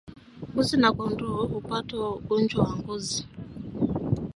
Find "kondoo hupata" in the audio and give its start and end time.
0.97-1.97